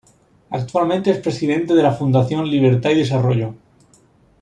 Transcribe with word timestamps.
Actualmente 0.49 1.11
es 1.11 1.19
presidente 1.19 1.75
de 1.75 1.83
la 1.83 1.93
Fundación 1.93 2.49
Libertad 2.49 2.89
y 2.89 2.95
Desarrollo. 2.95 3.53